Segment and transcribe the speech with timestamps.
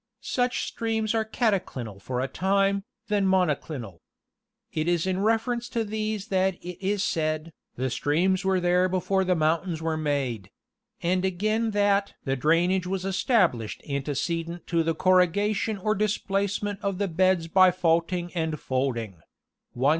[0.23, 3.99] Such streams are cataclinal for a time, then monoclinal.
[4.73, 8.89] It is in refer ence to these that it is said, "the streams were there
[8.89, 10.49] before the mountains were made;"
[11.03, 16.97] and again that "the dramage was estab lished antecedent to the corrugation or displacement of
[16.97, 19.21] the beds by faulting and folding"
[19.73, 19.87] (163).